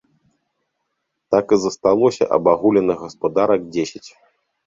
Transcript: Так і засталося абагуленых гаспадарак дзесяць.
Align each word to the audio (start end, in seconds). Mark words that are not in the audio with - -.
Так 1.33 1.45
і 1.57 1.59
засталося 1.65 2.29
абагуленых 2.37 2.97
гаспадарак 3.05 3.61
дзесяць. 3.77 4.05